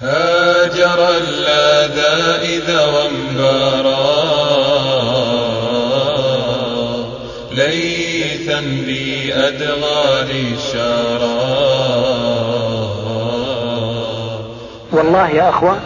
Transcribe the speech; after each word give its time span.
هاجر 0.00 1.08
اللاذا 1.08 2.42
إذا 2.42 2.86
وانبارا 2.86 3.98
ليثا 7.52 8.60
بأدغال 8.60 10.30
الشارى 10.30 11.38
والله 14.92 15.28
يا 15.28 15.48
أخوة 15.48 15.78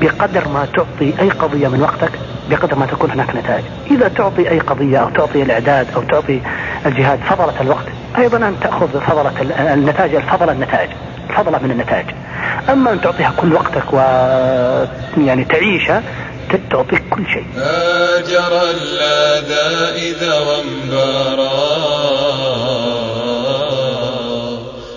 بقدر 0.00 0.48
ما 0.48 0.66
تعطي 0.74 1.14
أي 1.20 1.30
قضية 1.30 1.68
من 1.68 1.82
وقتك 1.82 2.12
بقدر 2.50 2.74
ما 2.74 2.86
تكون 2.86 3.10
هناك 3.10 3.36
نتائج. 3.36 3.64
إذا 3.90 4.08
تعطي 4.08 4.50
أي 4.50 4.58
قضية 4.58 4.98
أو 4.98 5.10
تعطي 5.10 5.42
الإعداد 5.42 5.86
أو 5.96 6.02
تعطي 6.02 6.40
الجهاد 6.86 7.18
فضلة 7.18 7.60
الوقت. 7.60 7.86
أيضا 8.18 8.36
أن 8.36 8.56
تأخذ 8.60 9.00
فضلة 9.00 9.32
النتائج 9.74 10.14
الفضل 10.14 10.50
النتائج. 10.50 10.90
الفضلة 11.30 11.58
من 11.58 11.70
النتائج. 11.70 12.06
أما 12.68 12.92
أن 12.92 13.00
تعطيها 13.00 13.32
كل 13.36 13.52
وقتك 13.52 13.92
و 13.92 13.96
يعني 15.26 15.44
تعيشها 15.44 16.02
تعطيك 16.70 17.02
كل 17.10 17.26
شيء. 17.26 17.46
هاجر 17.56 18.62
اللاذا 18.70 19.94
إذا 19.94 20.34
وانبارا 20.38 21.58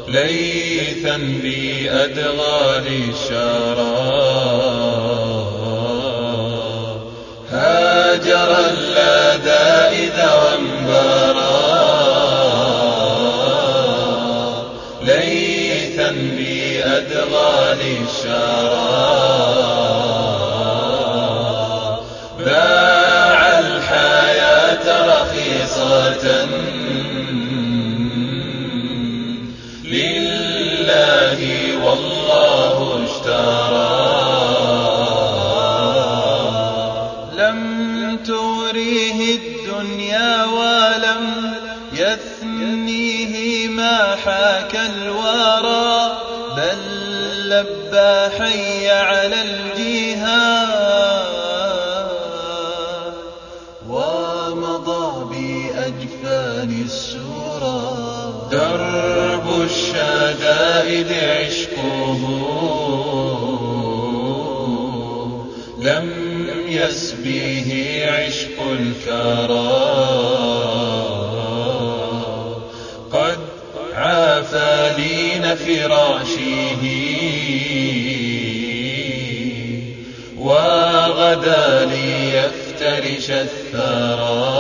ليثا 0.08 1.18
بأدغال 1.44 2.88
الشارى 3.10 4.12
هاجر 7.52 8.50
اللاذا 8.70 9.90
إذا 9.92 10.34
وانبارا 10.34 10.71
باع 22.40 23.60
الحياة 23.60 24.86
رخيصة. 25.08 26.48
لله 29.86 31.40
والله 31.86 32.76
اشترى. 33.06 34.12
لم 37.38 38.20
توريه 38.26 39.36
الدنيا 39.36 40.46
ولم 40.46 41.54
يثنيه 41.94 43.68
ما 43.68 44.16
حاك 44.26 44.76
الورى. 44.76 45.91
لبى 47.52 48.30
حي 48.38 48.90
على 48.90 49.42
الجهاد 49.42 50.72
ومضى 53.90 55.06
بأجفان 55.30 56.72
السورى 56.86 57.82
درب 58.52 59.62
الشدائد 59.62 61.12
عشقه 61.12 62.22
لم 65.78 66.08
يسبيه 66.68 68.12
عشق 68.12 68.58
الكرى. 68.72 69.92
قد 73.12 73.40
عافى 73.96 74.92
لين 74.98 75.56
فراشه 75.56 77.11
وغدا 81.32 81.86
ليفترش 81.86 83.30
الثرى. 83.30 84.52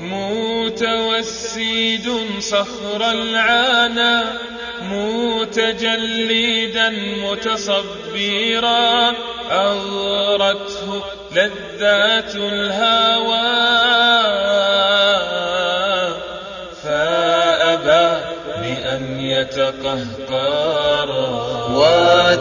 متوسد 0.00 2.06
صخر 2.40 3.10
العانى 3.10 4.22
متجلدا 4.82 6.90
متصبرا. 7.24 9.12
أغرته 9.50 11.02
لذات 11.32 12.36
الهوى. 12.36 13.64
فأبى 16.84 18.24
بأن 18.60 19.20
يتقهقرا 19.20 20.13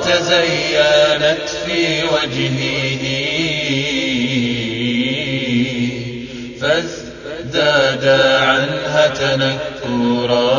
وتزينت 0.03 1.49
في 1.65 2.03
وجهه. 2.03 3.03
فازداد 6.61 8.05
عنها 8.41 9.07
تنكرا. 9.07 10.53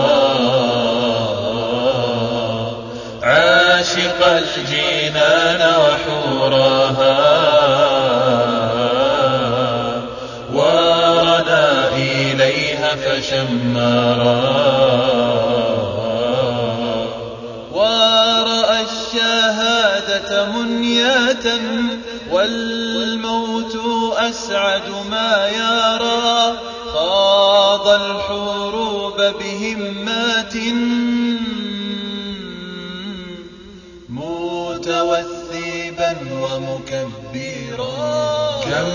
عاشق 3.22 4.26
الجنان 4.26 5.62
وحورها 5.80 7.18
ورنا 10.52 11.88
إليها 11.96 12.90
فشمرا. 12.96 14.44
منية 20.56 21.46
والموت 22.30 23.76
أسعد 24.16 24.88
ما 25.10 25.48
يرى. 25.48 26.58
خاض 26.92 27.88
الحروب 27.88 29.16
بهمات 29.16 30.54
متوثبا 34.08 36.16
ومكبرا. 36.32 38.14
كم 38.64 38.88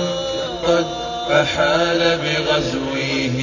قد 0.67 0.87
أحال 1.31 2.01
بغزوه 2.17 3.39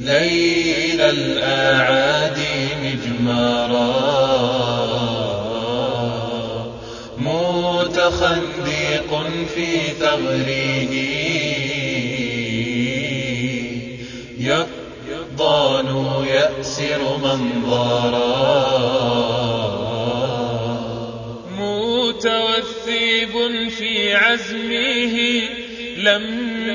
ليل 0.00 1.00
الأعادي 1.00 2.74
مجمارا 2.82 4.29
متخندق 8.10 9.26
في 9.54 9.80
ثغره. 10.00 10.90
يقضان 15.40 16.24
يأسر 16.26 17.16
منظرا 17.16 18.30
متوثب 21.58 23.34
في 23.78 24.14
عزمه 24.14 25.42
لم 25.96 26.24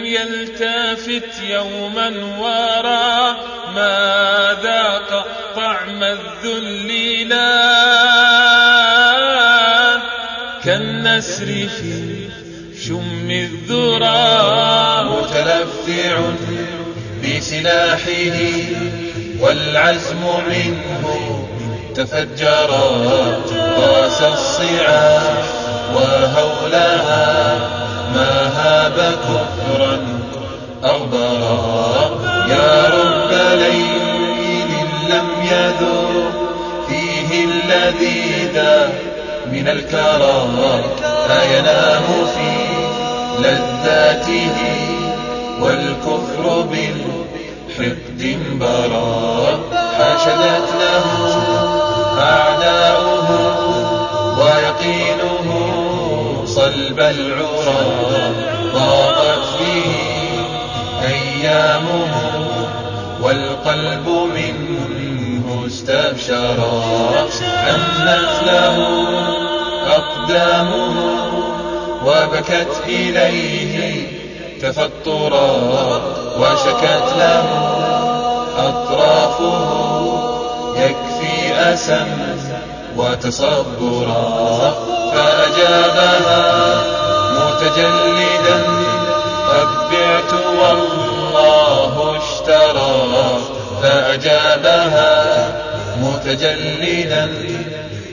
يلتفت 0.05 1.43
يوما 1.49 2.09
ورا 2.39 3.35
ما 3.75 4.57
ذاق 4.63 5.27
طعم 5.55 6.03
الذل 6.03 7.29
لا 7.29 7.94
كالنسر 10.65 11.45
في 11.45 12.27
شم 12.87 13.29
الذرى 13.31 15.09
متلفع 15.09 16.17
بسلاحه 17.23 18.39
والعزم 19.39 20.21
منه 20.49 21.47
تفجرا 21.95 22.87
طاس 23.77 24.21
الصعاب 24.21 25.43
وهولها 25.95 27.57
ما 28.15 28.47
هاب 28.57 29.15
كفرا 29.23 29.99
أغبرا 30.83 32.19
يا 32.49 32.89
رب 32.89 33.31
ليل 33.59 34.71
لم 35.09 35.27
يذوق 35.43 36.33
فيه 36.89 37.45
الذي 37.45 38.35
من 39.51 39.67
الكرى 39.67 40.47
لا 41.27 41.43
ينام 41.57 42.07
في 42.35 42.51
لذاته 43.39 44.57
والكفر 45.61 46.61
بالحقد 46.61 48.21
برا 48.59 49.59
حشدت 49.99 50.69
له 50.81 51.07
أعداؤه 52.19 53.29
ويقينه 54.39 55.47
صلب 56.45 56.99
العرى. 56.99 57.85
ضاقت 58.73 59.43
فيه 59.57 60.39
أيامه 61.07 62.13
والقلب 63.21 64.07
منه 64.35 65.67
استبشرا. 65.67 67.27
أمت 67.69 68.43
له 68.45 68.77
أقدامه 69.87 70.95
وبكت 72.05 72.81
إليه 72.87 74.07
تفطرا 74.61 75.51
وشكت 76.39 77.13
له 77.17 77.45
أطرافه 78.57 79.65
يكفي 80.75 81.73
أسا 81.73 82.07
وتصبرا 82.97 84.73
فأجابها 85.13 86.83
متجلدا 87.31 88.63
قد 89.49 89.67
بعت 89.91 90.33
والله 90.61 92.17
اشترى 92.17 93.37
فأجابها 93.81 95.47
متجلدا 96.01 97.29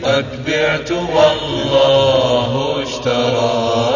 قد 0.05 0.45
بعت 0.47 0.91
والله 0.93 2.83
اشترى 2.83 3.92